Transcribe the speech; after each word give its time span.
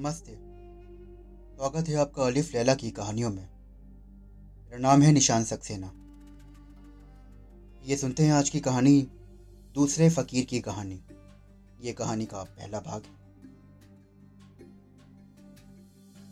नमस्ते। 0.00 0.32
स्वागत 1.56 1.88
है 1.88 1.94
आपका 1.94 2.24
अलिफ 2.24 2.54
लैला 2.54 2.74
की 2.74 2.90
कहानियों 2.90 3.30
में। 3.30 3.48
मेरा 4.64 4.78
नाम 4.78 5.02
है 5.02 5.12
निशान 5.12 5.44
सक्सेना। 5.44 5.92
ये 7.86 7.96
सुनते 7.96 8.22
हैं 8.22 8.32
आज 8.32 8.50
की 8.50 8.60
कहानी, 8.60 9.08
दूसरे 9.74 10.10
फकीर 10.10 10.44
की 10.44 10.60
कहानी। 10.60 11.04
ये 11.82 11.92
कहानी 11.92 12.26
का 12.26 12.42
पहला 12.42 12.80
भाग 12.80 13.02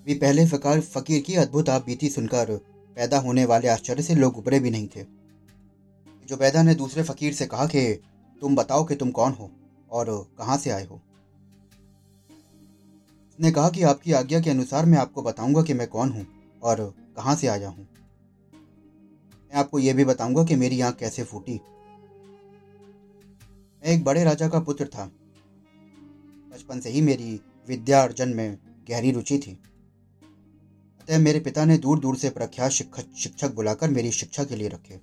भी 0.07 0.14
पहले 0.14 0.46
फकार 0.46 0.80
फकीर 0.80 1.22
की 1.22 1.35
अद्भुत 1.35 1.68
आप 1.68 1.85
बीती 1.86 2.08
सुनकर 2.08 2.57
पैदा 2.96 3.18
होने 3.18 3.44
वाले 3.44 3.68
आश्चर्य 3.68 4.03
से 4.03 4.14
लोग 4.14 4.39
उबरे 4.39 4.61
भी 4.61 4.71
नहीं 4.71 4.89
थे। 4.89 5.03
जो 6.29 6.36
पैदा 6.36 6.62
ने 6.62 6.75
दूसरे 6.75 7.03
फकीर 7.03 7.35
से 7.35 7.46
कहा 7.46 7.66
कि, 7.66 8.03
तुम 8.40 8.57
बताओ 8.57 8.85
कि 8.85 8.94
तुम 8.94 9.11
कौन 9.11 9.32
हो 9.32 9.50
और 9.90 10.30
कहाँ 10.39 10.58
से 10.58 10.71
आए 10.71 10.86
हो? 10.86 11.00
उसने 13.38 13.50
कहा 13.52 13.68
कि 13.70 13.82
आपकी 13.82 14.12
आज्ञा 14.12 14.40
के 14.40 14.50
अनुसार 14.50 14.86
मैं 14.86 14.98
आपको 14.98 15.22
बताऊँगा 15.22 15.62
कि 15.62 15.74
मैं 15.74 15.86
कौन 15.88 16.10
हूँ 16.10 16.26
और 16.62 16.80
कहाँ 17.16 17.34
से 17.36 17.46
आया 17.46 17.68
हूँ। 17.68 17.86
मैं 18.52 19.54
आपको 19.54 19.78
यह 19.78 19.94
भी 19.94 20.04
बताऊँगा 20.04 20.44
कि 20.44 20.56
मेरी 20.56 20.80
आँख 20.80 20.96
कैसे 20.96 21.24
फूटी। 21.24 21.54
मैं 23.82 23.92
एक 23.92 24.02
बड़े 24.04 24.24
राजा 24.24 24.48
का 24.48 24.61
पुत्र 24.61 24.86
था। 24.86 25.04
बचपन 26.52 26.80
से 26.80 26.90
ही 26.90 27.00
मेरी 27.00 27.40
विद्या 27.68 28.02
अर्जन 28.02 28.28
में 28.28 28.58
गहरी 28.90 29.11
रुचि 29.11 29.39
थी। 29.39 29.52
अतः 31.00 31.18
मेरे 31.18 31.40
पिता 31.40 31.64
ने 31.64 31.78
दूर 31.78 31.98
दूर 31.98 32.16
से 32.16 32.30
प्रख्यात 32.30 32.70
शिक्षक 32.70 33.55
बुलाकर 33.55 33.91
मेरी 33.91 34.11
शिक्षा 34.11 34.44
के 34.44 34.56
लिए 34.56 34.69
रखे। 34.69 34.98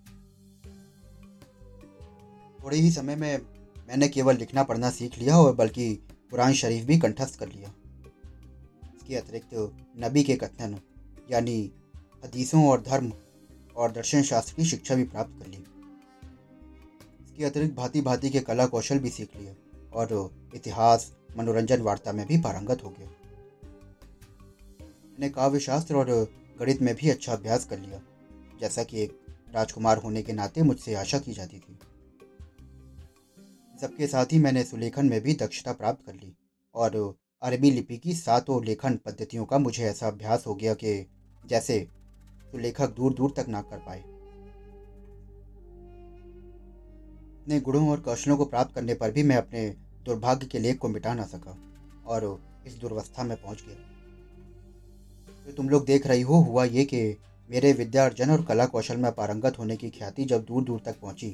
थोड़े 2.63 2.77
ही 2.77 2.91
समय 2.91 3.15
में 3.15 3.37
मैंने 3.89 4.07
केवल 4.07 4.37
लिखना 4.37 4.63
पढ़ना 4.63 4.89
सीख 4.89 5.19
लिया 5.19 5.37
और 5.37 5.55
बल्कि 5.55 5.93
कुरान 6.31 6.53
शरीफ 6.53 6.85
भी 6.85 6.99
कंठस्थ 6.99 7.39
कर 7.39 7.47
लिया। 7.47 7.73
इसके 9.05 9.15
अतिरिक्त 9.15 9.49
नबी 9.99 10.21
के 10.23 10.35
कथन, 10.35 10.75
यानी 11.31 11.57
हदीसों 12.23 12.63
और 12.67 12.81
धर्म 12.81 13.11
और 13.75 13.91
दर्शन 13.91 14.21
शास्त्र 14.23 14.53
की 14.55 14.65
शिक्षा 14.65 14.95
भी 14.95 15.03
प्राप्त 15.03 15.33
कर 15.39 15.47
ली। 15.47 15.57
इसके 17.21 17.43
अतिरिक्त 17.45 17.75
भांति 17.75 18.01
भांति 18.01 18.29
के 18.29 18.39
कला 18.39 18.65
कौशल 18.65 18.99
भी 18.99 19.09
सीख 19.09 19.35
लिए 19.37 19.55
और 19.93 20.13
इतिहास, 20.55 21.11
मनोरंजन 21.37 21.81
वार्ता 21.81 22.11
में 22.11 22.25
भी 22.27 22.37
पारंगत 22.41 22.83
हो 22.83 22.89
गया। 22.89 23.09
मैंने 24.79 25.29
काव्य 25.29 25.59
शास्त्र 25.59 25.95
और 25.95 26.09
गणित 26.59 26.81
में 26.81 26.93
भी 26.95 27.09
अच्छा 27.09 27.33
अभ्यास 27.33 27.65
कर 27.65 27.79
लिया, 27.79 28.01
जैसा 28.59 28.83
कि 28.83 29.01
एक 29.01 29.19
राजकुमार 29.53 29.97
होने 29.97 30.21
के 30.23 30.33
नाते 30.33 30.61
मुझसे 30.63 30.95
आशा 30.95 31.19
की 31.19 31.33
जाती 31.33 31.59
थी। 31.59 31.77
सबके 33.75 34.07
साथ 34.07 34.33
ही 34.33 34.39
मैंने 34.39 34.63
सुलेखन 34.63 35.05
में 35.05 35.19
भी 35.21 35.33
दक्षता 35.35 35.73
प्राप्त 35.73 36.05
कर 36.05 36.13
ली 36.13 36.35
और 36.75 36.97
अरबी 37.45 37.71
लिपि 37.71 37.97
की 37.97 38.13
सातों 38.13 38.63
लेखन 38.65 38.95
पद्धतियों 39.05 39.45
का 39.45 39.57
मुझे 39.57 39.83
ऐसा 39.83 40.07
अभ्यास 40.07 40.43
हो 40.47 40.55
गया 40.55 40.73
कि 40.73 40.93
जैसे 41.43 41.79
तो 42.51 42.57
लेखक 42.57 42.95
दूर 42.95 43.13
दूर 43.13 43.33
तक 43.37 43.49
ना 43.49 43.61
कर 43.61 43.77
पाए। 43.77 43.99
अपने 47.35 47.59
गुणों 47.59 47.89
और 47.89 47.99
कौशलों 47.99 48.37
को 48.37 48.45
प्राप्त 48.45 48.73
करने 48.75 48.93
पर 48.93 49.11
भी 49.11 49.23
मैं 49.23 49.35
अपने 49.35 49.67
दुर्भाग्य 50.05 50.47
के 50.47 50.59
लेख 50.59 50.77
को 50.77 50.89
मिटा 50.89 51.13
ना 51.13 51.25
सका 51.25 51.57
और 52.05 52.27
इस 52.67 52.75
दुर्वस्था 52.75 53.23
में 53.23 53.35
पहुँच 53.37 53.63
गया। 53.67 53.75
तो 55.45 55.51
तुम 55.51 55.69
लोग 55.69 55.85
देख 55.85 56.07
रही 56.07 56.21
हो, 56.21 56.35
हुआ 56.35 56.65
ये 56.65 56.85
कि 56.85 57.17
मेरे 57.49 57.73
विद्या 57.73 58.05
अर्जन 58.05 58.31
और 58.31 58.43
कला 58.43 58.65
कौशल 58.65 58.97
में 58.97 59.11
पारंगत 59.11 59.59
होने 59.59 59.75
की 59.77 59.89
ख्याति 59.89 60.25
जब 60.25 60.45
दूर 60.45 60.63
दूर 60.63 60.81
तक 60.85 60.99
पहुँची 61.01 61.29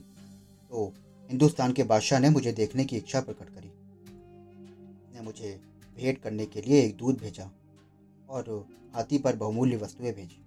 तो 0.72 0.92
हिंदुस्तान 1.30 1.74
के 1.74 1.84
बादशाह 1.86 2.20
ने 2.20 2.30
मुझे 2.30 2.52
देखने 2.52 2.86
की 2.86 2.98
इच्छा 2.98 3.22
प्रकट 3.22 3.50
करी। 3.50 3.72
ने 5.14 5.22
मुझे 5.22 5.60
भेंट 5.96 6.22
करने 6.22 6.46
के 6.46 6.62
लिए 6.62 6.82
एक 6.82 6.98
दूध 6.98 7.20
भेजा 7.20 7.52
और 8.30 8.68
हाथी 8.96 9.18
पर 9.18 9.36
बहुमूल्य 9.36 9.78
वस्तुएँ 9.78 10.14
भेजी 10.14 10.38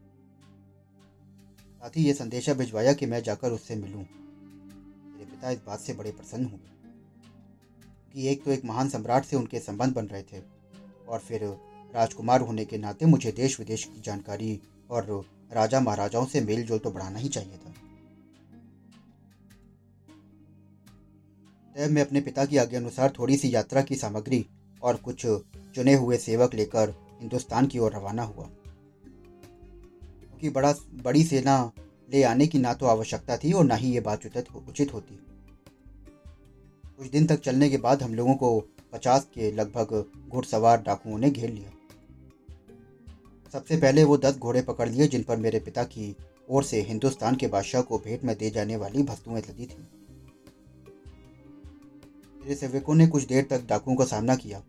साथ 1.81 1.97
ही 1.97 2.05
ये 2.05 2.15
संदेशा 2.15 2.55
भिजवाया 2.55 2.93
कि 2.93 3.07
मैं 3.07 3.23
जाकर 3.23 3.53
उससे 3.53 3.77
मिलूं। 3.77 4.01
मेरे 4.01 5.25
पिता 5.25 5.51
इस 5.51 5.59
बात 5.67 5.81
से 5.81 5.93
बड़े 5.93 6.11
प्रसन्न 6.11 6.45
हुए 6.45 6.73
कि 8.13 8.29
एक 8.29 8.45
तो 8.45 8.51
एक 8.51 8.65
महान 8.65 8.89
सम्राट 8.89 9.25
से 9.25 9.37
उनके 9.37 9.59
संबंध 9.59 9.95
बन 9.95 10.07
रहे 10.07 10.23
थे 10.23 10.43
और 11.09 11.19
फिर 11.19 11.45
राजकुमार 11.95 12.41
होने 12.41 12.65
के 12.65 12.79
नाते 12.79 13.07
मुझे 13.07 13.33
देश 13.33 13.59
विदेश 13.61 13.85
की 13.85 14.01
जानकारी 14.01 14.61
और 14.91 15.25
राजा 15.53 15.81
महाराजाओं 15.81 16.27
से 16.27 16.41
मेल 16.41 16.67
जोल 16.67 16.79
तो 16.79 16.91
बढ़ाना 16.91 17.19
ही 17.19 17.29
चाहिए 17.29 17.57
था 17.57 17.75
तब 21.77 21.91
मैं 21.91 22.03
अपने 22.03 22.21
पिता 22.21 22.45
की 22.45 22.57
आज्ञा 22.57 22.81
अनुसार 22.81 23.13
थोड़ी 23.19 23.37
सी 23.37 23.55
यात्रा 23.55 23.83
की 23.83 23.97
सामग्री 23.97 24.47
और 24.85 24.97
कुछ 24.97 25.27
चुने 25.75 25.95
हुए 25.95 26.17
सेवक 26.17 26.55
लेकर 26.55 26.95
हिंदुस्तान 27.21 27.67
की 27.67 27.79
ओर 27.79 27.93
रवाना 27.93 28.23
हुआ। 28.23 28.45
क्योंकि 30.21 30.51
बड़ा, 30.51 30.75
बड़ी 30.95 31.25
सेना 31.25 31.73
ले 32.13 32.23
आने 32.23 32.47
की 32.47 32.59
ना 32.59 32.75
तो 32.75 32.87
आवश्यकता 32.87 33.37
थी 33.37 33.53
और 33.53 33.65
ना 33.65 33.75
ही 33.75 33.93
ये 33.93 34.01
बात 34.01 34.27
उचित 34.69 34.95
होती। 34.95 35.15
कुछ 36.99 37.11
दिन 37.11 37.27
तक 37.27 37.41
चलने 37.41 37.71
के 37.71 37.77
बाद 37.77 38.03
हम 38.03 38.15
लोगों 38.15 38.35
को 38.35 38.61
पचास 38.93 39.25
के 39.25 39.53
लगभग 39.53 40.05
घुड़सवार 40.29 40.83
डाकुओं 40.83 41.19
ने 41.19 41.31
घेर 41.31 41.51
लिया। 41.51 41.71
सबसे 43.53 43.77
पहले 43.77 44.05
वो 44.05 44.17
दस 44.17 44.37
घोड़े 44.37 44.63
पकड़ 44.63 44.89
लिए 44.89 45.07
जिन 45.09 45.23
पर 45.23 45.37
मेरे 45.37 45.61
पिता 45.61 45.85
की 45.85 46.17
ओर 46.51 46.65
से 46.65 46.81
हिंदुस्तान 46.81 47.37
के 47.37 47.47
बादशाह 47.47 47.83
को 47.83 47.99
भेंट 47.99 48.25
में 48.25 48.39
दे 48.39 48.51
जाने 48.51 48.77
वाली 48.77 49.03
वस्तुएँ 49.03 49.43
लदी 49.43 49.67
थी। 49.67 49.89
मेरे 52.41 52.55
सेवकों 52.55 52.95
ने 52.95 53.07
कुछ 53.07 53.27
देर 53.27 53.47
तक 53.51 53.67
डाकुओं 53.67 53.97
का 53.97 54.05
सामना 54.05 54.37
किया। 54.37 54.63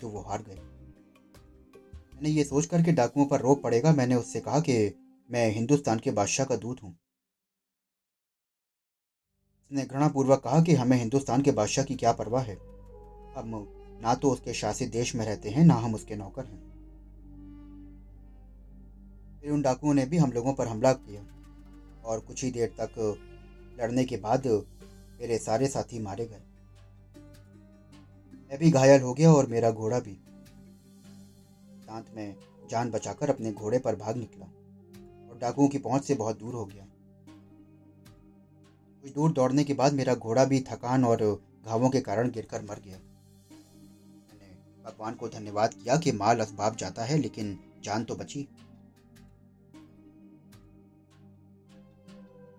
किंतु 0.00 0.14
वो 0.14 0.20
हार 0.22 0.42
गए 0.42 0.54
मैंने 2.14 2.30
ये 2.30 2.44
सोच 2.44 2.66
कर 2.66 2.82
कि 2.82 2.92
डाकुओं 2.92 3.24
पर 3.26 3.40
रोक 3.40 3.62
पड़ेगा, 3.62 3.92
मैंने 3.92 4.14
उससे 4.14 4.40
कहा 4.40 4.60
कि 4.60 4.94
मैं 5.30 5.50
हिंदुस्तान 5.50 5.98
के 5.98 6.10
बादशाह 6.10 6.46
का 6.46 6.56
दूत 6.56 6.82
हूँ। 6.82 6.90
उसने 9.70 9.84
घृणापूर्वक 9.84 10.40
कहा 10.40 10.60
कि 10.62 10.74
हमें 10.74 10.96
हिंदुस्तान 10.96 11.42
के 11.42 11.50
बादशाह 11.52 11.84
की 11.84 11.94
क्या 11.94 12.12
परवाह 12.12 12.42
है? 12.42 12.56
हम 13.36 13.66
ना 14.02 14.14
तो 14.14 14.30
उसके 14.30 14.54
शासित 14.54 14.90
देश 14.92 15.14
में 15.14 15.24
रहते 15.26 15.50
हैं, 15.50 15.64
ना 15.64 15.74
हम 15.74 15.94
उसके 15.94 16.16
नौकर 16.16 16.44
हैं। 16.44 16.60
फिर 19.40 19.52
उन 19.52 19.62
डाकुओं 19.62 19.94
ने 19.94 20.06
भी 20.06 20.16
हम 20.16 20.32
लोगों 20.32 20.54
पर 20.54 20.66
हमला 20.66 20.92
किया 20.94 21.22
और 22.04 22.20
कुछ 22.20 22.44
ही 22.44 22.50
देर 22.50 22.74
तक 22.80 22.98
लड़ने 23.80 24.04
के 24.04 24.16
बाद 24.16 24.46
मेरे 25.20 25.38
सारे 25.38 25.68
साथी 25.68 25.98
मारे 25.98 26.26
गए। 26.26 26.42
मैं 28.50 28.58
भी 28.58 28.70
घायल 28.70 29.02
हो 29.02 29.14
गया 29.14 29.32
और 29.32 29.46
मेरा 29.46 29.70
घोड़ा 29.70 30.00
भी। 30.00 30.12
दांत 31.86 32.06
में 32.16 32.36
जान 32.70 32.90
बचाकर 32.90 33.30
अपने 33.30 33.52
घोड़े 33.52 33.78
पर 33.78 33.96
भाग 33.96 34.16
निकला 34.16 34.46
और 35.30 35.38
डाकुओं 35.38 35.68
की 35.68 35.78
पहुँच 35.78 36.04
से 36.04 36.14
बहुत 36.14 36.38
दूर 36.38 36.54
हो 36.54 36.64
गया। 36.64 36.86
कुछ 39.02 39.12
दूर 39.12 39.32
दौड़ने 39.32 39.64
के 39.64 39.74
बाद 39.74 39.92
मेरा 39.92 40.14
घोड़ा 40.14 40.44
भी 40.44 40.60
थकान 40.60 41.04
और 41.04 41.42
घावों 41.66 41.90
के 41.90 42.00
कारण 42.00 42.30
गिरकर 42.30 42.62
मर 42.62 42.78
गया। 42.78 42.98
मैंने 42.98 44.54
भगवान 44.84 45.14
को 45.14 45.28
धन्यवाद 45.28 45.74
किया 45.74 45.96
कि 45.96 46.12
माल 46.12 46.40
असबाब 46.40 46.76
जाता 46.76 47.04
है, 47.04 47.18
लेकिन 47.18 47.58
जान 47.84 48.04
तो 48.04 48.14
बची। 48.14 48.48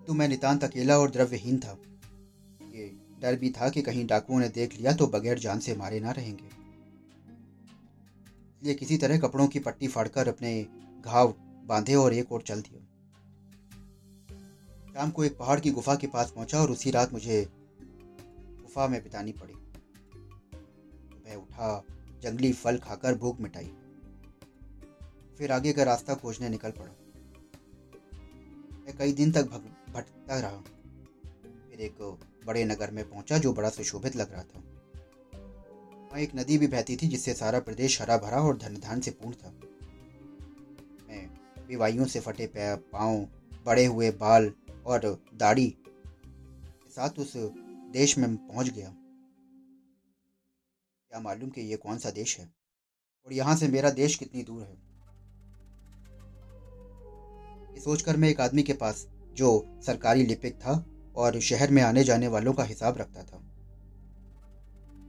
तो 0.08 0.14
मैं 0.14 0.28
नितांत 0.28 0.64
अकेला 0.64 1.00
और 1.00 1.12
द्रव्यहीन 1.12 1.60
था। 1.60 1.78
डर 3.22 3.36
भी 3.36 3.50
था 3.50 3.70
कि 3.70 3.82
कहीं 3.82 4.06
डाकुओं 4.08 4.40
ने 4.40 4.50
देख 4.50 4.74
लिया 4.74 4.94
तो 4.94 5.08
बगैर 5.08 5.40
जान 5.40 5.60
से 5.60 5.76
मारे 5.76 6.00
ना 6.00 6.12
रहेंगे। 6.12 6.46
इसलिए 8.58 8.74
किसी 8.74 8.98
तरह 8.98 9.20
कपड़ों 9.20 9.48
की 9.48 9.60
पट्टी 9.60 9.88
फाड़कर 9.88 10.28
अपने 10.28 10.68
घाव 11.02 11.34
बांधे 11.66 11.96
और 11.96 12.14
एक 12.14 12.32
और 12.32 12.42
चल 12.42 12.62
दिया। 12.62 12.86
शाम 14.94 15.12
को 15.12 15.24
एक 15.24 15.38
पहाड़ 15.38 15.60
की 15.60 15.72
गुफा 15.72 15.96
के 15.96 16.08
पास 16.08 16.32
पहुँचा 16.32 16.60
और 16.60 16.72
उसी 16.72 16.92
रात 16.92 17.14
मुझे 17.14 17.48
गुफा 17.82 18.88
में 18.88 19.04
बितानी 19.04 19.32
पड़ी। 19.32 19.54
मैं 21.26 21.36
उठा, 21.36 21.84
जंगली 22.22 22.52
फल 22.54 22.78
खाकर 22.78 23.16
भूख 23.16 23.40
मिटाई। 23.42 23.72
फिर 25.38 25.52
आगे 25.52 25.74
का 25.74 25.84
रास्ता 25.84 26.14
खोजने 26.14 26.50
निकल 26.50 26.72
पड़ा। 26.72 26.92
मैं 28.80 28.98
कई 28.98 29.14
दिन 29.14 29.32
तक 29.32 29.44
भटकता 29.94 30.40
रहा। 30.40 30.58
फिर 31.70 31.82
एक 31.82 32.02
बड़े 32.46 32.64
नगर 32.66 32.92
में 32.92 33.10
पहुँचा 33.10 33.38
जो 33.38 33.54
बड़ा 33.54 33.70
सुशोभित 33.70 34.16
लग 34.16 34.32
रहा 34.32 34.44
था। 34.44 34.60
वहाँ 36.04 36.20
एक 36.20 36.36
नदी 36.36 36.58
भी 36.58 36.68
बहती 36.68 36.96
थी 36.96 37.08
जिससे 37.08 37.34
सारा 37.34 37.60
प्रदेश 37.60 38.02
हरा 38.02 38.18
भरा 38.18 38.38
और 38.38 38.58
धन 38.58 38.76
धान 38.76 39.02
से 39.02 39.12
पूर्ण 39.12 39.36
था। 39.36 39.50
मैं 41.10 41.30
विवाइयों 41.68 42.06
से 42.06 42.20
फटे 42.20 42.50
पाँव, 42.56 43.18
बड़े 43.66 43.86
हुए 43.86 44.12
बाल 44.12 44.52
और 44.86 45.24
दाढ़ी 45.34 45.68
के 45.68 46.90
साथ 46.90 47.20
उस 47.20 47.34
देश 47.94 48.18
में 48.18 48.36
पहुँच 48.38 48.70
गया। 48.70 48.90
क्या 51.12 51.20
मालूम 51.20 51.50
कि 51.50 51.62
ये 51.62 51.76
कौन 51.76 51.98
सा 51.98 52.10
देश 52.10 52.38
है 52.40 52.46
और 53.26 53.34
यहाँ 53.34 53.56
से 53.56 53.68
मेरा 53.68 53.90
देश 53.90 54.16
कितनी 54.16 54.44
दूर 54.44 54.62
है। 54.62 54.78
ये 57.74 57.80
सोचकर 57.80 58.18
मैं 58.18 58.30
एक 58.30 58.42
आदमी 58.42 58.64
के 58.64 58.74
पास, 58.74 59.08
जो 59.34 59.80
सरकारी 59.86 60.24
लिपिक 60.24 60.56
था 60.56 60.74
और 61.20 61.40
शहर 61.40 61.72
में 61.72 61.82
आने 61.82 62.04
जाने 62.04 62.28
वालों 62.28 62.54
का 62.54 62.64
हिसाब 62.64 62.98
रखता 62.98 63.24
था। 63.24 63.38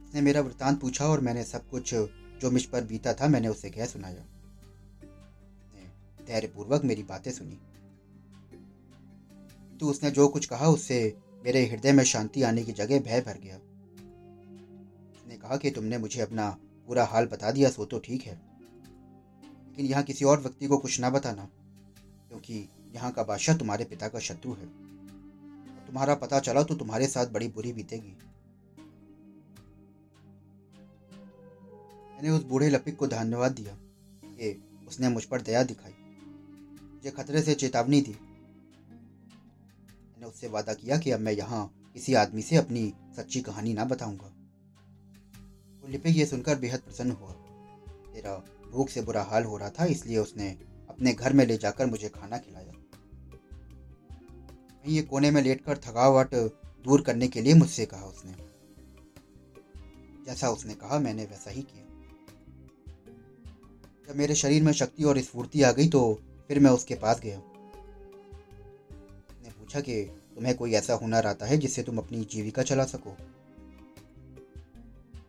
उसने 0.05 0.21
मेरा 0.21 0.41
वृतांत 0.41 0.79
पूछा 0.81 1.05
और 1.05 1.19
मैंने 1.19 1.43
सब 1.43 1.69
कुछ 1.69 1.93
जो 1.93 2.51
मुझ 2.51 2.63
पर 2.65 2.83
बीता 2.83 3.13
था, 3.13 3.27
मैंने 3.27 3.47
उसे 3.47 3.69
कह 3.69 3.85
सुनाया। 3.85 4.25
धैर्यपूर्वक 6.27 6.83
मेरी 6.83 7.03
बातें 7.03 7.31
सुनी। 7.31 7.59
तो 9.79 9.89
उसने 9.89 10.11
जो 10.11 10.27
कुछ 10.27 10.45
कहा, 10.45 10.67
उससे 10.67 11.17
मेरे 11.45 11.65
हृदय 11.65 11.91
में 11.91 12.03
शांति 12.03 12.43
आने 12.43 12.63
की 12.63 12.71
जगह 12.71 12.99
भय 12.99 13.21
भर 13.21 13.37
गया। 13.37 13.57
उसने 15.15 15.37
कहा 15.37 15.57
कि 15.57 15.71
तुमने 15.71 15.97
मुझे 15.97 16.21
अपना 16.21 16.49
पूरा 16.87 17.05
हाल 17.05 17.25
बता 17.25 17.51
दिया, 17.51 17.69
सो 17.69 17.85
तो 17.85 17.99
ठीक 17.99 18.21
है। 18.21 18.39
लेकिन 19.69 19.85
यहाँ 19.85 20.03
किसी 20.03 20.25
और 20.25 20.39
व्यक्ति 20.41 20.67
को 20.67 20.77
कुछ 20.77 20.99
ना 20.99 21.09
बताना, 21.09 21.49
क्योंकि 22.27 22.67
यहाँ 22.95 23.11
का 23.11 23.23
बादशाह 23.23 23.57
तुम्हारे 23.57 23.85
पिता 23.85 24.07
का 24.07 24.19
शत्रु 24.19 24.53
है। 24.53 24.90
तुम्हारा 25.91 26.15
पता 26.15 26.39
चला 26.39 26.63
तो 26.63 26.75
तुम्हारे 26.75 27.07
साथ 27.07 27.27
बड़ी 27.27 27.47
बुरी 27.47 27.73
बीतेगी। 27.73 28.17
मैंने 32.13 32.29
उस 32.29 32.43
बूढ़े 32.43 32.69
लपिक 32.69 32.95
को 32.95 33.07
धन्यवाद 33.07 33.51
दिया। 33.51 33.77
कि 34.25 34.63
उसने 34.87 35.09
मुझ 35.09 35.23
पर 35.23 35.41
दया 35.41 35.63
दिखाई। 35.63 35.93
मुझे 36.93 37.11
खतरे 37.11 37.41
से 37.41 37.53
चेतावनी 37.53 38.01
दी। 38.01 38.11
मैंने 38.11 40.25
उससे 40.25 40.47
वादा 40.47 40.73
किया 40.73 40.97
कि 40.97 41.11
अब 41.11 41.19
मैं 41.19 41.31
यहाँ 41.31 41.89
किसी 41.93 42.13
आदमी 42.13 42.41
से 42.41 42.55
अपनी 42.55 42.93
सच्ची 43.17 43.41
कहानी 43.41 43.73
ना 43.73 43.85
बताऊँगा। 43.85 44.33
वो 45.81 45.87
लिपिक 45.87 46.17
ये 46.17 46.25
सुनकर 46.25 46.59
बेहद 46.59 46.79
प्रसन्न 46.79 47.11
हुआ। 47.11 47.35
तेरा 48.13 48.43
भूख 48.71 48.89
से 48.89 49.01
बुरा 49.01 49.23
हाल 49.23 49.43
हो 49.43 49.57
रहा 49.57 49.69
था, 49.69 49.85
इसलिए 49.85 50.17
उसने 50.17 50.59
अपने 50.89 51.13
घर 51.13 51.33
में 51.33 51.45
ले 51.45 51.57
जाकर 51.57 51.85
मुझे 51.85 52.09
खाना 52.09 52.37
खिलाया। 52.37 52.73
वहीं 54.81 54.95
ये 54.95 55.01
कोने 55.01 55.31
में 55.31 55.41
लेटकर 55.41 55.77
थकावट 55.77 56.35
दूर 56.85 57.01
करने 57.01 57.27
के 57.27 57.41
लिए 57.41 57.53
मुझसे 57.53 57.85
कहा 57.85 58.05
उसने। 58.05 58.35
जैसा 60.25 60.49
उसने 60.49 60.73
कहा, 60.73 60.99
मैंने 60.99 61.25
वैसा 61.25 61.51
ही 61.51 61.61
किया। 61.61 61.85
जब 64.09 64.15
मेरे 64.15 64.35
शरीर 64.35 64.63
में 64.63 64.71
शक्ति 64.71 65.03
और 65.03 65.19
स्फूर्ति 65.19 65.63
आ 65.63 65.71
गई 65.71 65.89
तो 65.89 66.21
फिर 66.47 66.59
मैं 66.59 66.71
उसके 66.71 66.95
पास 66.95 67.19
गया। 67.19 67.39
उसने 69.29 69.49
पूछा 69.49 69.81
कि, 69.81 70.03
तुम्हें 70.05 70.57
कोई 70.57 70.73
ऐसा 70.73 70.93
हुनर 70.93 71.27
आता 71.27 71.45
है 71.45 71.57
जिससे 71.57 71.83
तुम 71.83 71.97
अपनी 71.97 72.23
जीविका 72.23 72.63
चला 72.63 72.85
सको? 72.85 73.11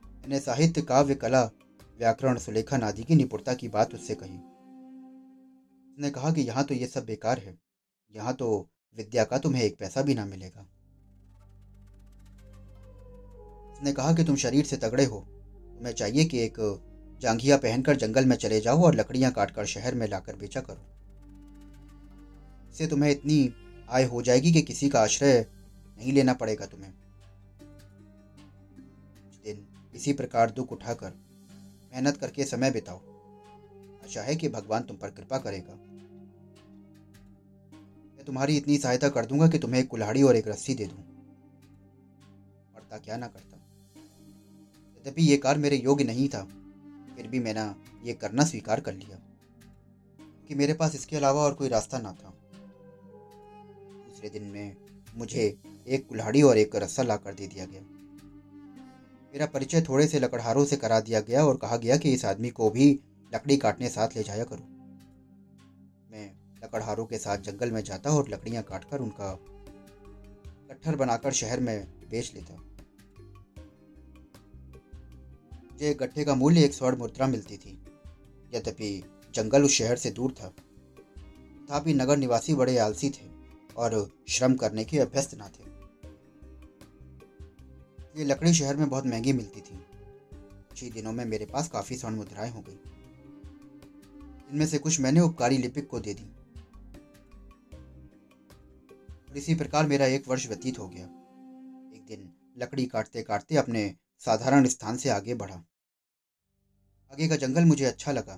मैंने 0.06 0.40
साहित्य, 0.40 0.82
काव्य, 0.82 1.14
कला, 1.14 1.44
व्याकरण, 1.98 2.38
सुलेखन 2.38 2.82
आदि 2.82 3.04
की 3.04 3.14
निपुणता 3.14 3.54
की 3.54 3.68
बात 3.68 3.94
उससे 3.94 4.14
कही। 4.14 4.38
उसने 5.92 6.10
कहा 6.10 6.32
कि 6.32 6.40
यहाँ 6.40 6.64
तो 6.64 6.74
ये 6.74 6.86
सब 6.86 7.04
बेकार 7.04 7.38
है। 7.38 7.58
यहाँ 8.14 8.34
तो 8.34 8.71
विद्या 8.96 9.24
का 9.24 9.38
तुम्हें 9.38 9.62
एक 9.62 9.76
पैसा 9.78 10.02
भी 10.02 10.14
ना 10.14 10.24
मिलेगा। 10.24 10.60
उसने 13.72 13.92
कहा 13.92 14.12
कि 14.12 14.24
तुम 14.24 14.36
शरीर 14.36 14.64
से 14.64 14.76
तगड़े 14.76 15.04
हो। 15.04 15.20
तुम्हें 15.78 15.94
चाहिए 15.94 16.24
कि 16.24 16.38
एक 16.38 16.82
जांघिया 17.20 17.56
पहनकर 17.56 17.96
जंगल 17.96 18.24
में 18.24 18.36
चले 18.36 18.60
जाओ 18.60 18.82
और 18.82 18.94
लकड़ियाँ 18.94 19.32
काटकर 19.32 19.64
शहर 19.64 19.94
में 19.94 20.08
लाकर 20.08 20.36
बेचा 20.36 20.60
करो। 20.60 20.86
इससे 22.70 22.86
तुम्हें 22.86 23.10
इतनी 23.10 23.54
आय 23.90 24.04
हो 24.04 24.22
जाएगी 24.22 24.52
कि 24.52 24.62
किसी 24.62 24.88
का 24.88 25.00
आश्रय 25.00 25.46
नहीं 25.98 26.12
लेना 26.12 26.32
पड़ेगा 26.32 26.66
तुम्हें। 26.66 26.92
दिन 29.44 29.66
इसी 29.94 30.12
प्रकार 30.12 30.50
दुख 30.50 30.72
उठाकर 30.72 31.10
मेहनत 31.92 32.16
करके 32.16 32.44
समय 32.44 32.70
बिताओ। 32.70 33.00
आशा 34.04 34.22
है 34.22 34.36
कि 34.36 34.48
भगवान 34.48 34.82
तुम 34.82 34.96
पर 34.96 35.10
कृपा 35.10 35.38
करेगा। 35.38 35.91
मैं 38.22 38.26
तुम्हारी 38.26 38.56
इतनी 38.56 38.76
सहायता 38.78 39.08
कर 39.08 39.26
दूँगा 39.26 39.46
कि 39.48 39.58
तुम्हें 39.58 39.80
एक 39.80 39.88
कुल्हाड़ी 39.88 40.22
और 40.22 40.36
एक 40.36 40.48
रस्सी 40.48 40.74
दे 40.74 40.84
दूँ। 40.86 40.98
पड़ता 42.74 42.98
क्या 42.98 43.16
ना 43.16 43.26
करता। 43.26 43.56
यद्यपि 44.96 45.22
ये 45.22 45.36
कार 45.36 45.58
मेरे 45.58 45.76
योग्य 45.76 46.04
नहीं 46.04 46.28
था, 46.28 46.42
फिर 47.16 47.26
भी 47.26 47.40
मैंने 47.40 47.64
ये 48.06 48.12
करना 48.12 48.44
स्वीकार 48.44 48.80
कर 48.80 48.94
लिया 48.94 49.18
कि 50.48 50.54
मेरे 50.54 50.74
पास 50.74 50.94
इसके 50.94 51.16
अलावा 51.16 51.42
और 51.42 51.54
कोई 51.54 51.68
रास्ता 51.68 51.98
ना 51.98 52.12
था। 52.12 52.32
दूसरे 54.06 54.28
दिन 54.28 54.42
में 54.44 54.76
मुझे 55.16 55.58
एक 55.88 56.06
कुल्हाड़ी 56.08 56.42
और 56.42 56.58
एक 56.58 56.76
रस्सा 56.76 57.02
ला 57.02 57.16
कर 57.16 57.34
दे 57.34 57.46
दिया 57.46 57.64
गया। 57.64 57.80
मेरा 59.32 59.46
परिचय 59.46 59.82
थोड़े 59.82 60.06
से 60.06 60.20
लकड़हारों 60.20 60.64
से 60.64 60.76
करा 60.76 61.00
दिया 61.00 61.20
गया 61.20 61.44
और 61.46 61.56
कहा 61.56 61.76
गया 61.76 61.96
कि 61.96 62.12
इस 62.12 62.24
आदमी 62.24 62.50
को 62.50 62.70
भी 62.70 62.92
लकड़ी 63.34 63.56
काटने 63.56 63.88
साथ 63.88 64.16
ले 64.16 64.22
जाया 64.22 64.44
करो। 64.44 64.71
लकड़हारों 66.72 67.04
के 67.06 67.18
साथ 67.18 67.38
जंगल 67.38 67.70
में 67.70 67.82
जाता 67.84 68.10
और 68.10 68.28
लकड़ियाँ 68.28 68.62
काटकर 68.62 69.00
उनका 69.00 69.32
कट्ठर 70.70 70.96
बनाकर 70.96 71.32
शहर 71.32 71.60
में 71.60 71.86
बेच 72.10 72.32
लेता। 72.34 72.54
मुझे 75.64 75.94
गट्ठे 75.94 76.24
का 76.24 76.34
मूल्य 76.34 76.64
एक 76.64 76.74
स्वर्ण 76.74 76.96
मुद्रा 76.96 77.26
मिलती 77.26 77.56
थी। 77.56 77.84
यद्यपि 78.54 79.04
जंगल 79.34 79.62
उस 79.62 79.70
शहर 79.70 79.96
से 79.96 80.10
दूर 80.10 80.32
था, 80.32 80.48
तथापि 80.48 81.94
नगर 81.94 82.16
निवासी 82.16 82.54
बड़े 82.54 82.78
आलसी 82.78 83.10
थे 83.10 83.30
और 83.76 84.10
श्रम 84.28 84.54
करने 84.54 84.84
के 84.84 84.98
अभ्यस्त 84.98 85.34
ना 85.34 85.48
थे। 85.48 85.70
ये 88.18 88.24
लकड़ी 88.24 88.54
शहर 88.54 88.76
में 88.76 88.88
बहुत 88.88 89.06
महँगी 89.06 89.32
मिलती 89.32 89.60
थी। 89.60 89.76
कुछ 90.68 90.82
ही 90.82 90.90
दिनों 90.90 91.12
में 91.12 91.24
मेरे 91.24 91.46
पास 91.46 91.68
काफ़ी 91.68 91.96
स्वर्ण 91.96 92.14
मुद्राएँ 92.14 92.50
हो 92.50 92.60
गई। 92.60 92.78
इनमें 94.52 94.66
से 94.66 94.78
कुछ 94.78 95.00
मैंने 95.00 95.20
उपकारी 95.20 95.58
लिपिक 95.58 95.86
को 95.86 96.00
दे 96.00 96.14
दी। 96.14 96.36
और 99.32 99.38
इसी 99.38 99.54
प्रकार 99.54 99.86
मेरा 99.86 100.06
एक 100.06 100.26
वर्ष 100.28 100.46
व्यतीत 100.48 100.78
हो 100.78 100.86
गया। 100.88 101.04
एक 101.94 102.04
दिन 102.08 102.28
लकड़ी 102.58 102.84
काटते 102.86 103.22
काटते 103.22 103.56
अपने 103.56 103.84
साधारण 104.22 104.66
स्थान 104.66 104.96
से 104.96 105.08
आगे 105.08 105.34
बढ़ा। 105.34 105.54
आगे 107.12 107.28
का 107.28 107.36
जंगल 107.36 107.64
मुझे 107.64 107.84
अच्छा 107.84 108.12
लगा। 108.12 108.36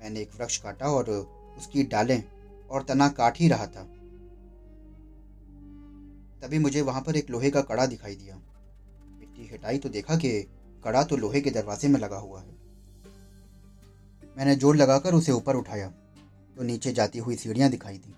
मैंने 0.00 0.20
एक 0.20 0.30
वृक्ष 0.34 0.56
काटा 0.56 0.86
और 0.86 1.10
उसकी 1.58 1.82
डालें 1.84 2.22
और 2.70 2.82
तना 2.82 3.08
काट 3.08 3.38
ही 3.38 3.48
रहा 3.48 3.66
था। 3.66 3.82
तभी 6.42 6.58
मुझे 6.58 6.80
वहाँ 6.80 7.02
पर 7.02 7.16
एक 7.16 7.30
लोहे 7.30 7.50
का 7.50 7.60
कड़ा 7.62 7.86
दिखाई 7.86 8.16
दिया। 8.16 8.36
मिट्टी 8.36 9.48
हटाई 9.52 9.78
तो 9.78 9.88
देखा 9.88 10.16
कि 10.16 10.30
कड़ा 10.84 11.02
तो 11.02 11.16
लोहे 11.16 11.40
के 11.40 11.50
दरवाजे 11.50 11.88
में 11.88 12.00
लगा 12.00 12.18
हुआ 12.18 12.40
है। 12.40 12.58
मैंने 14.36 14.56
ज़ोर 14.56 14.76
लगाकर 14.76 15.14
उसे 15.14 15.32
ऊपर 15.32 15.56
उठाया। 15.56 15.88
तो 16.56 16.62
नीचे 16.62 16.92
जाती 16.92 17.18
हुई 17.18 17.36
सीढ़ियाँ 17.36 17.70
दिखाई 17.70 17.98
दी। 17.98 18.14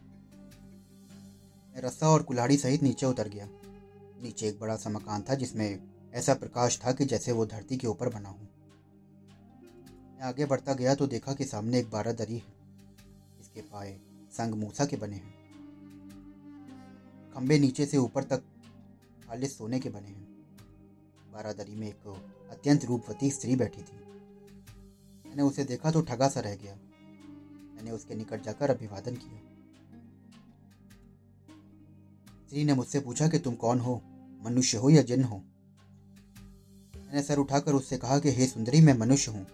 मैं 1.74 1.82
रस्सा 1.82 2.08
और 2.08 2.22
कुल्हाड़ी 2.22 2.56
सहित 2.56 2.82
नीचे 2.82 3.06
उतर 3.06 3.28
गया। 3.28 3.48
नीचे 4.22 4.48
एक 4.48 4.60
बड़ा 4.60 4.76
सा 4.76 4.90
मकान 4.90 5.22
था 5.22 5.34
जिसमें 5.34 5.80
ऐसा 6.12 6.34
प्रकाश 6.34 6.80
था 6.86 6.92
कि 6.92 7.04
जैसे 7.04 7.32
वो 7.32 7.46
धरती 7.46 7.76
के 7.76 7.86
ऊपर 7.86 8.08
बना 8.08 8.28
हो। 8.28 8.38
मैं 10.14 10.22
आगे 10.22 10.46
बढ़ता 10.46 10.74
गया 10.74 10.94
तो 10.94 11.06
देखा 11.06 11.34
कि 11.34 11.44
सामने 11.44 11.78
एक 11.78 11.90
बारादरी 11.90 12.34
है। 12.34 12.52
इसके 13.40 13.60
पाए 13.60 14.00
संग 14.32 14.54
मूसा 14.54 14.86
के 14.86 14.96
बने 14.96 15.16
हैं। 15.16 15.34
खंबे 17.34 17.58
नीचे 17.58 17.86
से 17.86 17.96
ऊपर 17.96 18.24
तक 18.24 18.42
खालिश 19.28 19.50
सोने 19.50 19.80
के 19.80 19.88
बने 19.88 20.08
हैं। 20.08 20.24
बारादरी 21.32 21.74
में 21.74 21.88
एक 21.88 22.06
अत्यंत 22.50 22.84
रूपवती 22.84 23.30
स्त्री 23.30 23.56
बैठी 23.56 23.82
थी। 23.82 24.04
मैंने 25.28 25.42
उसे 25.42 25.64
देखा 25.64 25.90
तो 25.90 26.02
ठगा 26.02 26.28
सा 26.28 26.40
रह 26.40 26.56
गया। 26.56 26.74
मैंने 27.74 27.90
उसके 27.90 28.14
निकट 28.14 28.42
जाकर 28.42 28.70
अभिवादन 28.70 29.16
किया। 29.16 29.51
स्त्री 32.52 32.64
ने 32.64 32.74
मुझसे 32.74 33.00
पूछा 33.00 33.26
कि 33.28 33.38
तुम 33.38 33.54
कौन 33.54 33.78
हो? 33.78 33.94
मनुष्य 34.42 34.78
हो 34.78 34.88
या 34.90 35.02
जिन 35.02 35.22
हो? 35.24 35.36
मैंने 36.96 37.22
सर 37.22 37.38
उठाकर 37.38 37.72
उससे 37.72 37.96
कहा 37.98 38.18
कि, 38.18 38.30
हे 38.30 38.46
सुंदरी, 38.46 38.80
मैं 38.80 38.94
मनुष्य 38.94 39.30
हूँ, 39.30 39.46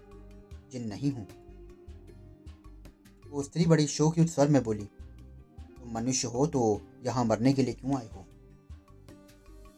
जिन 0.73 0.89
नहीं 0.89 1.13
हूँ। 1.13 1.27
वो 3.31 3.43
स्त्री 3.43 3.67
बड़ी 3.67 3.87
शोकयुक्त 3.87 4.33
स्वर 4.33 4.49
में 4.49 4.63
बोली, 4.65 4.85
तुम 4.85 5.95
मनुष्य 5.95 6.29
हो 6.29 6.47
तो 6.47 6.81
यहाँ 7.05 7.25
मरने 7.25 7.53
के 7.53 7.63
लिए 7.63 7.75
क्यों 7.75 7.97
आए 7.97 8.09
हो? 8.09 8.27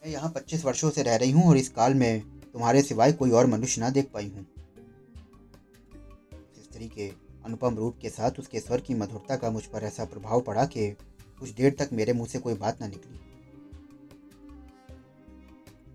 मैं 0.03 0.13
यहाँ 0.13 0.31
पच्चीस 0.31 0.65
वर्षों 0.65 0.91
से 0.91 1.03
रह 1.03 1.17
रही 1.17 1.31
हूँ 1.31 1.49
और 1.49 1.57
इस 1.57 1.69
काल 1.69 1.95
में 1.95 2.21
तुम्हारे 2.53 2.83
सिवाय 2.83 3.13
कोई 3.13 3.31
और 3.31 3.47
मनुष्य 3.47 3.81
ना 3.81 3.91
देख 3.91 4.11
पाई 4.15 4.29
हूँ। 4.29 4.47
स्त्री 6.65 6.89
के 6.89 7.13
अनुपम 7.45 7.77
रूप 7.77 7.99
के 8.03 8.11
साथ 8.11 8.31
उसके 8.39 8.61
स्वर 8.61 8.81
की 8.81 8.95
मधुरता 8.95 9.37
का 9.37 9.51
मुझ 9.51 9.65
पर 9.65 9.83
ऐसा 9.83 10.05
प्रभाव 10.05 10.41
पड़ा 10.41 10.65
कि 10.67 10.97
कुछ 11.41 11.51
देर 11.51 11.77
तक 11.79 11.91
मेरे 11.93 12.13
मुँह 12.13 12.27
से 12.27 12.39
कोई 12.39 12.55
बात 12.55 12.81
ना 12.81 12.87
निकली। 12.87 13.19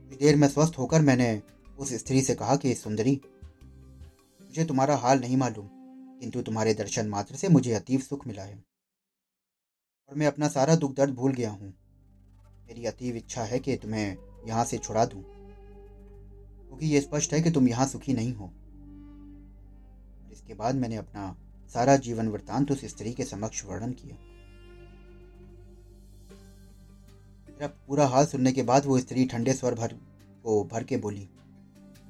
कुछ 0.09 0.19
देर 0.19 0.35
में 0.35 0.47
स्वस्थ 0.47 0.73
होकर 0.77 1.01
मैंने 1.01 1.41
उस 1.79 1.93
स्त्री 1.93 2.21
से 2.21 2.35
कहा 2.35 2.55
कि, 2.55 2.75
सुंदरी, 2.75 3.21
मुझे 4.41 4.65
तुम्हारा 4.65 4.95
हाल 4.95 5.19
नहीं 5.19 5.37
मालूम, 5.37 5.69
किंतु 6.19 6.41
तुम्हारे 6.41 6.73
दर्शन 6.73 7.07
मात्र 7.07 7.35
से 7.35 7.47
मुझे 7.47 7.73
अतीव 7.73 7.99
सुख 7.99 8.27
मिला 8.27 8.43
है। 8.43 8.63
और 10.09 10.15
मैं 10.15 10.27
अपना 10.27 10.47
सारा 10.47 10.75
दुख 10.75 10.95
दर्द 10.95 11.13
भूल 11.13 11.33
गया 11.33 11.49
हूँ। 11.51 11.73
मेरी 12.67 12.85
अतीव 12.85 13.15
इच्छा 13.15 13.43
है 13.43 13.59
कि 13.59 13.75
तुम्हें 13.75 14.17
यहाँ 14.47 14.65
से 14.65 14.77
छुड़ा 14.77 15.05
दूँ। 15.05 15.23
क्योंकि 16.67 16.85
ये 16.85 17.01
स्पष्ट 17.01 17.33
है 17.33 17.41
कि 17.41 17.51
तुम 17.51 17.67
यहाँ 17.67 17.87
सुखी 17.87 18.13
नहीं 18.13 18.33
हो। 18.33 18.45
इसके 20.31 20.53
बाद 20.53 20.75
मैंने 20.75 20.95
अपना 20.95 21.37
सारा 21.73 21.95
जीवन 21.95 22.27
वृत्तांत 22.27 22.71
उस 22.71 22.85
स्त्री 22.85 23.13
के 23.13 23.23
समक्ष 23.23 23.65
वर्णन 23.65 23.91
किया। 23.91 24.34
मेरा 27.55 27.67
पूरा 27.87 28.05
हाल 28.07 28.25
सुनने 28.25 28.51
के 28.51 28.63
बाद 28.63 28.85
वो 28.85 28.97
स्त्री 28.99 29.25
ठंडे 29.25 29.53
स्वर 29.53 29.73
भर 29.73 29.93
को 30.43 30.63
भर 30.63 30.83
के 30.83 30.97
बोली, 30.97 31.27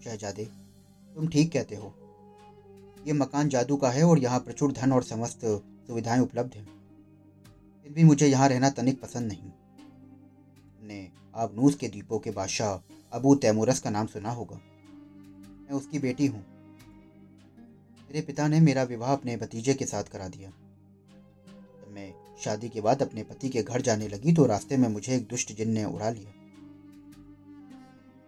शहजादे, 0.04 0.44
तुम 1.16 1.28
ठीक 1.28 1.52
कहते 1.52 1.76
हो। 1.76 1.94
ये 3.08 3.14
मकान 3.14 3.50
जादू 3.50 3.76
का 3.78 3.90
है 3.90 4.04
और 4.04 4.20
यहाँ 4.20 4.40
प्रचुर 4.40 4.72
धन 4.72 4.92
और 4.92 5.04
समस्त 5.04 5.46
सुविधाएँ 5.88 6.22
उपलब्ध 6.22 6.56
हैं। 6.56 6.66
फिर 7.84 7.94
भी 7.94 8.04
मुझे 8.04 8.28
यहाँ 8.28 8.50
रहना 8.50 8.70
तनिक 8.70 9.02
पसंद 9.02 9.28
नहीं। 9.28 9.52
ने 10.82 11.08
आबनूस 11.36 11.76
के 11.76 11.88
द्वीपों 11.88 12.20
के 12.20 12.32
बादशाह 12.32 12.80
अबू 13.12 13.36
तैमूरस 13.36 13.80
का 13.80 13.90
नाम 13.90 14.08
सुना 14.08 14.32
होगा। 14.32 14.56
मैं 14.56 15.78
उसकी 15.78 16.00
बेटी 16.00 16.28
हूँ। 16.28 16.46
मेरे 18.10 18.22
पिता 18.22 18.48
ने 18.48 18.60
मेरा 18.60 18.84
विवाह 18.84 19.14
अपने 19.14 19.38
भतीजे 19.38 19.74
के 19.74 19.86
साथ 19.86 20.04
करा 20.04 20.28
दिया। 20.28 20.52
शादी 22.40 22.70
के 22.70 22.82
बाद 22.82 23.02
अपने 23.02 23.24
पति 23.24 23.50
के 23.50 23.62
घर 23.64 23.82
जाने 23.82 24.08
लगी 24.08 24.34
तो 24.34 24.46
रास्ते 24.46 24.78
में 24.78 24.88
मुझे 24.90 25.16
एक 25.16 25.28
दुष्ट 25.28 25.54
जिन 25.54 25.70
ने 25.70 25.84
उड़ा 25.86 26.10
लिया। 26.10 26.32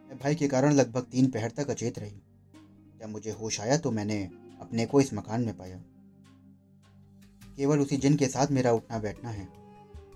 मैं 0.10 0.18
भाई 0.18 0.36
के 0.36 0.48
कारण 0.48 0.74
लगभग 0.74 1.02
तीन 1.02 1.30
पहर 1.32 1.52
तक 1.52 1.70
अचेत 1.70 2.00
रही। 2.00 2.22
जब 3.02 3.10
मुझे 3.10 3.32
होश 3.32 3.60
आया 3.62 3.78
तो 3.78 3.92
मैंने 3.92 4.24
अपने 4.62 4.86
को 4.86 5.02
इस 5.02 5.14
मकान 5.14 5.42
में 5.42 5.58
पाया। 5.58 5.78
केवल 7.58 7.80
उसी 7.80 7.98
जिन 7.98 8.16
के 8.16 8.28
साथ 8.28 8.48
मेरा 8.48 8.72
उठना 8.72 9.00
बैठना 9.00 9.30
है। 9.30 9.48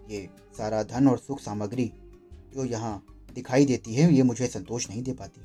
ये 0.09 0.29
सारा 0.57 0.83
धन 0.83 1.07
और 1.07 1.17
सुख 1.17 1.39
सामग्री 1.39 1.91
जो 2.53 2.65
यहाँ 2.65 3.03
दिखाई 3.35 3.65
देती 3.65 3.93
है, 3.95 4.13
ये 4.13 4.23
मुझे 4.23 4.47
संतोष 4.47 4.89
नहीं 4.89 5.03
दे 5.03 5.13
पाती। 5.13 5.41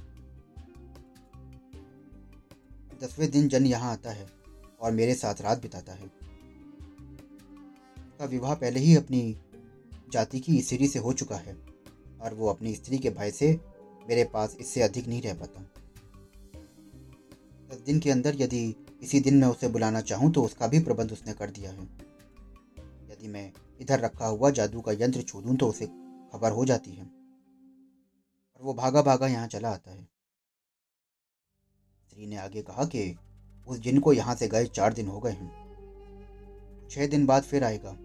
दसवें 3.03 3.31
दिन 3.31 3.49
जन 3.49 3.67
यहाँ 3.67 3.93
आता 3.93 4.11
है 4.11 4.29
और 4.81 4.93
मेरे 4.93 5.15
साथ 5.15 5.41
रात 5.41 5.63
बिताता 5.63 5.93
है। 5.93 6.11
उसका 8.17 8.27
विवाह 8.27 8.55
पहले 8.55 8.81
ही 8.81 8.95
अपनी 8.97 9.21
जाति 10.13 10.39
की 10.41 10.61
स्त्री 10.63 10.87
से 10.89 10.99
हो 10.99 11.13
चुका 11.13 11.37
है 11.37 11.55
और 12.21 12.35
वो 12.35 12.47
अपनी 12.49 12.75
स्त्री 12.75 12.99
के 12.99 13.11
भाई 13.11 13.31
से 13.31 13.49
मेरे 14.09 14.23
पास 14.25 14.57
इससे 14.61 14.83
अधिक 14.83 15.09
नहीं 15.09 15.21
रह 15.23 15.35
पाता। 15.35 15.61
दस 17.71 17.81
दिन 17.87 17.99
के 18.01 18.11
अंदर 18.11 18.37
यदि 18.41 18.63
इसी 19.03 19.21
दिन 19.21 19.37
मैं 19.37 19.49
उसे 19.49 19.69
बुलाना 19.69 20.01
चाहूँ 20.03 20.31
तो 20.33 20.43
उसका 20.43 20.67
भी 20.67 20.79
प्रबंध 20.81 21.13
उसने 21.13 21.33
कर 21.33 21.51
दिया 21.51 21.71
है। 21.71 21.83
यदि 23.11 23.29
मैं 23.29 23.53
इधर 23.81 24.01
रखा 24.01 24.27
हुआ 24.27 24.51
जादू 24.51 24.81
का 24.81 24.93
यंत्र 24.95 25.23
छू 25.23 25.43
दूँ 25.43 25.57
तो 25.57 25.69
उसे 25.69 25.87
खबर 26.33 26.53
हो 26.53 26.65
जाती 26.65 26.91
है 26.91 27.05
और 27.05 28.63
वो 28.63 28.75
भागा 28.75 29.03
भागा 29.03 29.27
यहाँ 29.27 29.47
चला 29.49 29.71
आता 29.71 29.91
है। 29.91 30.03
स्त्री 32.03 32.27
ने 32.27 32.37
आगे 32.37 32.63
कहा 32.63 32.85
कि 32.87 33.15
उस 33.67 33.81
जिन 33.81 34.01
को 34.01 34.13
यहाँ 34.13 34.35
से 34.35 34.49
गए 34.49 34.67
चार 34.75 34.93
दिन 34.95 35.09
हो 35.09 35.21
गए 35.21 35.33
हैं। 35.33 36.89
छह 36.91 37.07
दिन 37.07 37.27
बाद 37.27 37.43
फिर 37.43 37.65
आएगा। 37.65 37.97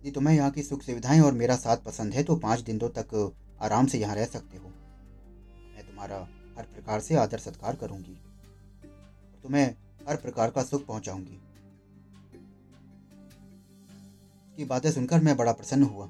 यदि 0.00 0.10
तुम्हें 0.10 0.34
यहाँ 0.34 0.50
की 0.50 0.62
सुख 0.62 0.82
सुविधाएँ 0.82 1.20
और 1.20 1.32
मेरा 1.32 1.56
साथ 1.56 1.76
पसंद 1.76 2.14
है 2.14 2.22
तो 2.22 2.36
पाँच 2.36 2.60
दिनों 2.60 2.88
तक 2.88 3.32
आराम 3.62 3.86
से 3.86 3.98
यहाँ 3.98 4.14
रह 4.16 4.24
सकते 4.24 4.58
हो। 4.58 4.68
मैं 5.74 5.86
तुम्हारा 5.86 6.16
हर 6.58 6.64
प्रकार 6.64 7.00
से 7.00 7.14
आदर 7.14 7.38
सत्कार 7.38 7.76
करूँगी। 7.76 8.16
तुम्हें 9.42 9.74
हर 10.08 10.16
प्रकार 10.16 10.50
का 10.50 10.62
सुख 10.62 10.86
पहुंचाऊँगी। 10.86 11.40
की 14.58 14.64
बातें 14.64 14.90
सुनकर 14.92 15.20
मैं 15.20 15.36
बड़ा 15.36 15.52
प्रसन्न 15.52 15.82
हुआ। 15.82 16.06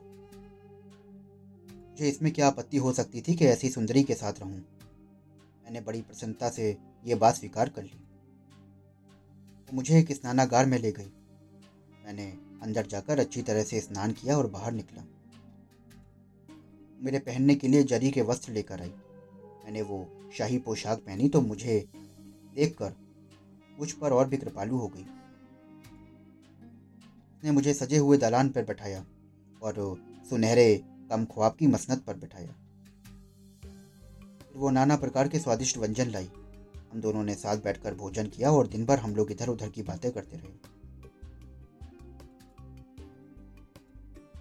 मुझे 1.91 2.09
इसमें 2.09 2.33
क्या 2.33 2.47
आपत्ति 2.47 2.77
हो 2.77 2.93
सकती 2.93 3.21
थी 3.21 3.35
कि 3.35 3.47
ऐसी 3.47 3.69
सुंदरी 3.69 4.03
के 4.03 4.15
साथ 4.15 4.33
रहूँ? 4.41 4.65
मैंने 5.65 5.81
बड़ी 5.81 6.01
प्रसन्नता 6.01 6.49
से 6.49 6.77
ये 7.05 7.15
बात 7.15 7.35
स्वीकार 7.35 7.69
कर 7.69 7.83
ली। 7.83 7.99
वो 9.69 9.77
मुझे 9.77 9.99
एक 9.99 10.13
स्नानागार 10.13 10.67
में 10.67 10.79
ले 10.79 10.93
गई। 10.93 11.11
मैंने 12.05 12.50
अंदर 12.63 12.87
जाकर 12.87 13.19
अच्छी 13.19 13.43
तरह 13.43 13.63
से 13.63 13.81
स्नान 13.81 14.13
किया 14.13 14.37
और 14.39 14.47
बाहर 14.47 14.73
निकला। 14.73 15.05
मेरे 17.01 17.19
पहनने 17.19 17.55
के 17.55 17.69
लिए 17.69 17.83
जरी 17.83 18.11
के 18.11 18.23
वस्त्र 18.23 18.53
लेकर 18.53 18.81
आई। 18.81 18.93
मैंने 19.65 19.83
वो 19.83 20.07
शाही 20.39 20.59
पोशाक 20.59 20.99
पहनी 20.99 21.29
तो 21.29 21.41
मुझे 21.41 21.85
देखकर 22.55 22.93
मुझ 23.79 23.93
पर 23.93 24.13
और 24.13 24.29
भी 24.29 24.37
कृपालु 24.37 24.77
हो 24.77 24.89
गई। 24.89 25.03
उसने 27.37 27.51
मुझे 27.51 27.75
सजे 27.75 27.99
हुए 27.99 28.17
दलान 28.19 28.49
पर 28.49 28.65
बैठाया 28.65 29.05
और 29.63 29.75
सुनहरे 30.31 30.75
कम 31.11 31.25
ख्वाब 31.25 31.57
की 31.59 31.67
मसनत 31.67 32.03
पर 32.03 32.17
बैठाया। 32.17 32.55
फिर 34.43 34.57
वो 34.57 34.71
नाना 34.71 34.97
प्रकार 34.97 35.29
के 35.29 35.39
स्वादिष्ट 35.39 35.79
व्यंजन 35.79 36.11
लाई। 36.11 36.31
हम 36.93 37.01
दोनों 37.01 37.23
ने 37.25 37.35
साथ 37.35 37.57
बैठकर 37.57 37.95
भोजन 37.95 38.27
किया 38.27 38.51
और 38.51 38.67
दिन 38.67 38.85
भर 38.87 38.99
हम 38.99 39.15
लोग 39.17 39.31
इधर 39.33 39.49
उधर 39.49 39.69
की 39.69 39.83
बातें 39.83 40.11
करते 40.13 40.37
रहे। 40.37 40.70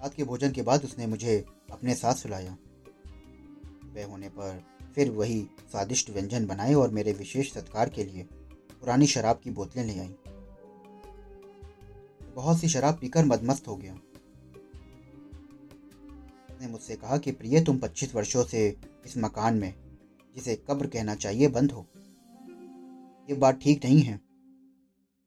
रात 0.01 0.13
के 0.13 0.23
भोजन 0.23 0.51
के 0.51 0.61
बाद 0.61 0.83
उसने 0.83 1.07
मुझे 1.07 1.45
अपने 1.71 1.95
साथ 1.95 2.13
सुलाया। 2.13 2.57
वह 3.85 4.05
होने 4.05 4.29
पर 4.29 4.63
फिर 4.95 5.11
वही 5.11 5.47
स्वादिष्ट 5.71 6.09
व्यंजन 6.09 6.47
बनाए 6.47 6.73
और 6.73 6.89
मेरे 6.89 7.13
विशेष 7.13 7.53
सत्कार 7.53 7.89
के 7.89 8.03
लिए 8.03 8.23
पुरानी 8.81 9.07
शराब 9.07 9.39
की 9.43 9.51
बोतलें 9.51 9.83
ले 9.83 9.99
आई। 9.99 10.15
बहुत 12.35 12.59
सी 12.59 12.69
शराब 12.69 12.97
पीकर 13.01 13.25
मदमस्त 13.25 13.67
हो 13.67 13.75
गया। 13.75 13.93
उसने 16.55 16.67
मुझसे 16.67 16.95
कहा 16.95 17.17
कि, 17.17 17.31
प्रिय, 17.31 17.63
तुम 17.63 17.77
25 17.77 18.15
वर्षों 18.15 18.43
से 18.43 18.77
इस 19.05 19.17
मकान 19.17 19.57
में, 19.57 19.73
जिसे 20.35 20.55
कब्र 20.55 20.87
कहना 20.87 21.15
चाहिए, 21.15 21.47
बंद 21.47 21.71
हो। 21.71 21.87
ये 23.29 23.33
बात 23.33 23.59
ठीक 23.61 23.85
नहीं 23.85 24.01
है। 24.01 24.21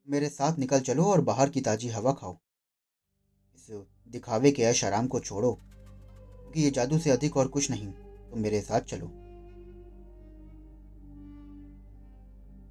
मेरे 0.09 0.29
साथ 0.29 0.57
निकल 0.57 0.79
चलो 0.79 1.03
और 1.03 1.21
बाहर 1.21 1.49
की 1.49 1.61
ताजी 1.61 1.89
हवा 1.89 2.13
खाओ। 2.13 2.37
इस 3.55 3.87
दिखावे 4.13 4.51
के 4.51 4.63
ऐश 4.63 4.83
आराम 4.85 5.07
को 5.07 5.19
छोड़ो, 5.19 5.51
क्योंकि 5.51 6.61
ये 6.61 6.71
जादू 6.71 6.99
से 6.99 7.09
अधिक 7.09 7.37
और 7.37 7.47
कुछ 7.47 7.71
नहीं। 7.71 7.87
तुम 8.31 8.39
मेरे 8.39 8.61
साथ 8.61 8.81
चलो। 8.81 9.05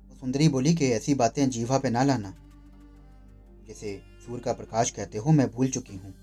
वो 0.08 0.16
सुंदरी 0.16 0.48
बोली 0.48 0.74
कि 0.74 0.86
ऐसी 0.86 1.14
बातें 1.14 1.50
जीवा 1.50 1.78
पे 1.78 1.90
ना 1.90 2.02
लाना। 2.02 2.34
जैसे 3.68 4.02
सूर्य 4.26 4.42
का 4.42 4.52
प्रकाश 4.52 4.90
कहते 4.90 5.18
हो, 5.18 5.30
मैं 5.30 5.50
भूल 5.50 5.68
चुकी 5.68 5.96
हूँ। 5.96 6.14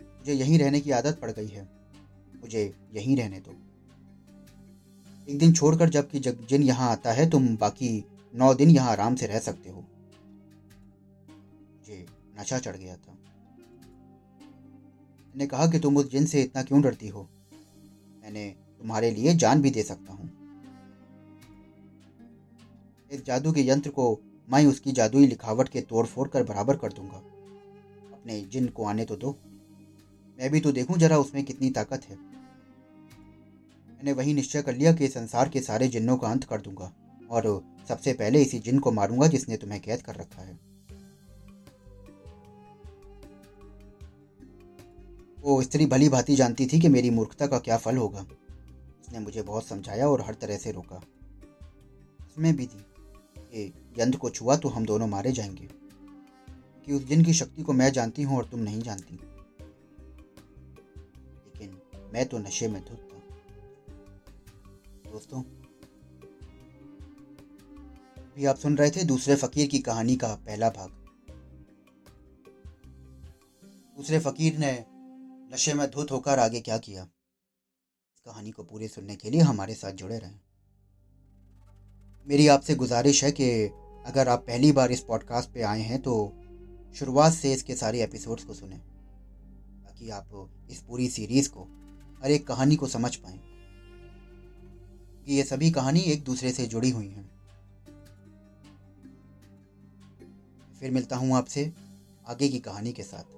मुझे 0.00 0.32
यहीं 0.32 0.58
रहने 0.58 0.80
की 0.80 0.90
आदत 0.90 1.18
पड़ 1.22 1.30
गई 1.30 1.46
है। 1.46 1.68
मुझे 2.42 2.74
यहीं 2.94 3.16
रहने 3.16 3.40
दो। 3.40 3.56
एक 5.28 5.38
दिन 5.38 5.52
छोड़कर 5.52 5.88
जबकि 5.88 6.18
जब 6.18 6.46
जिन 6.46 6.62
यहाँ 6.62 6.90
आता 6.90 7.12
है, 7.12 7.30
तुम 7.30 7.56
बाकी 7.56 8.04
नौ 8.34 8.54
दिन 8.54 8.70
यहाँ 8.70 8.90
आराम 8.90 9.14
से 9.14 9.26
रह 9.26 9.38
सकते 9.38 9.70
हो। 9.70 9.84
मुझे 11.78 12.06
नशा 12.40 12.58
चढ़ 12.58 12.76
गया 12.76 12.96
था। 12.96 13.18
मैंने 15.36 15.46
कहा 15.46 15.66
कि 15.66 15.78
तुम 15.78 15.96
उस 15.96 16.10
जिन 16.10 16.26
से 16.26 16.42
इतना 16.42 16.62
क्यों 16.62 16.80
डरती 16.82 17.08
हो? 17.08 17.28
मैंने 18.22 18.48
तुम्हारे 18.80 19.10
लिए 19.10 19.34
जान 19.34 19.62
भी 19.62 19.70
दे 19.70 19.82
सकता 19.82 20.12
हूँ। 20.12 20.30
इस 23.10 23.24
जादू 23.24 23.52
के 23.52 23.68
यंत्र 23.68 23.90
को 23.90 24.20
मैं 24.48 24.66
उसकी 24.66 24.92
जादुई 24.92 25.26
लिखावट 25.26 25.68
के 25.68 25.80
तोड़ 25.80 26.06
फोड़ 26.06 26.28
कर 26.28 26.42
बराबर 26.42 26.76
कर 26.76 26.92
दूँगा। 26.92 27.16
अपने 28.12 28.40
जिन 28.42 28.68
को 28.68 28.84
आने 28.84 29.04
तो 29.04 29.16
दो। 29.16 29.36
मैं 30.38 30.50
भी 30.50 30.60
तो 30.60 30.72
देखूँ 30.72 30.98
जरा 30.98 31.18
उसमें 31.18 31.44
कितनी 31.44 31.70
ताकत 31.70 32.04
है। 32.04 32.16
मैंने 32.16 34.12
वही 34.12 34.34
निश्चय 34.34 34.62
कर 34.62 34.74
लिया 34.74 34.92
कि 34.92 35.08
संसार 35.08 35.48
के 35.48 35.60
सारे 35.60 35.88
जिन्नों 35.88 36.16
का 36.16 36.28
अंत 36.28 36.44
कर 36.44 36.60
दूँगा 36.60 36.92
और 37.30 37.62
सबसे 37.88 38.12
पहले 38.12 38.42
इसी 38.42 38.58
जिन 38.58 38.78
को 38.78 38.92
मारूँगा 38.92 39.26
जिसने 39.26 39.56
तुम्हें 39.56 39.80
कैद 39.80 40.02
कर 40.02 40.14
रखा 40.14 40.42
है। 40.42 40.75
वो 45.46 45.62
स्त्री 45.62 45.86
भली 45.86 46.08
भांति 46.08 46.36
जानती 46.36 46.66
थी 46.66 46.80
कि 46.80 46.88
मेरी 46.88 47.10
मूर्खता 47.10 47.46
का 47.46 47.58
क्या 47.58 47.76
फल 47.76 47.96
होगा। 47.96 48.20
उसने 49.00 49.18
मुझे 49.18 49.42
बहुत 49.42 49.66
समझाया 49.66 50.08
और 50.08 50.20
हर 50.20 50.34
तरह 50.34 50.56
से 50.56 50.72
रोका। 50.72 50.96
उसमें 52.26 52.56
भी 52.56 52.66
थी 52.66 52.86
कि 53.38 53.74
यंत्र 53.98 54.18
को 54.18 54.30
छुआ 54.30 54.56
तो 54.56 54.68
हम 54.68 54.86
दोनों 54.86 55.06
मारे 55.06 55.32
जाएँगे। 55.32 55.68
कि 56.86 56.92
उस 56.92 57.04
जिन 57.04 57.24
की 57.24 57.32
शक्ति 57.32 57.62
को 57.62 57.72
मैं 57.72 57.92
जानती 57.92 58.22
हूँ 58.22 58.36
और 58.36 58.44
तुम 58.44 58.60
नहीं 58.60 58.82
जानती। 58.82 59.14
लेकिन 61.44 61.80
मैं 62.12 62.28
तो 62.28 62.38
नशे 62.38 62.68
में 62.68 62.84
धुत 62.84 63.08
था। 63.12 63.18
दोस्तों, 65.12 65.42
अभी 68.22 68.44
आप 68.44 68.56
सुन 68.56 68.76
रहे 68.76 68.90
थे 68.90 69.04
दूसरे 69.04 69.36
फकीर 69.36 69.66
की 69.66 69.78
कहानी 69.78 70.16
का 70.16 70.34
पहला 70.34 70.70
भाग। 70.70 70.90
दूसरे 73.96 74.18
फकीर 74.18 74.58
ने 74.58 74.95
नशे 75.52 75.74
में 75.74 75.90
धुत 75.90 76.10
होकर 76.10 76.38
आगे 76.38 76.60
क्या 76.60 76.78
किया? 76.78 77.02
इस 78.14 78.20
कहानी 78.20 78.50
को 78.50 78.64
पूरे 78.64 78.88
सुनने 78.88 79.16
के 79.16 79.30
लिए 79.30 79.40
हमारे 79.40 79.74
साथ 79.74 79.92
जुड़े 79.92 80.18
रहें। 80.18 80.40
मेरी 82.28 82.48
आपसे 82.48 82.74
गुजारिश 82.74 83.24
है 83.24 83.32
कि 83.32 83.66
अगर 84.06 84.28
आप 84.28 84.38
पहली 84.38 84.72
बार 84.72 84.92
इस 84.92 85.00
पॉडकास्ट 85.00 85.50
पे 85.50 85.62
आए 85.62 85.80
हैं 85.80 86.02
तो 86.02 86.32
शुरुआत 86.94 87.32
से 87.32 87.52
इसके 87.52 87.74
सारे 87.74 88.02
एपिसोड्स 88.02 88.44
को 88.44 88.54
सुने, 88.54 88.76
ताकि 89.84 90.10
आप 90.10 90.50
इस 90.70 90.82
पूरी 90.82 91.08
सीरीज़ 91.08 91.50
को, 91.50 91.62
हर 92.22 92.30
एक 92.30 92.46
कहानी 92.46 92.76
को 92.76 92.86
समझ 92.86 93.16
पाएँ। 93.16 93.40
कि 95.26 95.34
ये 95.34 95.42
सभी 95.42 95.70
कहानी 95.70 96.00
एक 96.00 96.24
दूसरे 96.24 96.52
से 96.52 96.66
जुड़ी 96.66 96.90
हुई 96.90 97.08
हैं। 97.08 97.30
फिर 100.80 100.90
मिलता 100.90 101.16
हूँ 101.16 101.36
आपसे 101.36 101.72
आगे 102.28 102.48
की 102.48 102.58
कहानी 102.58 102.92
के 102.92 103.02
साथ। 103.02 103.35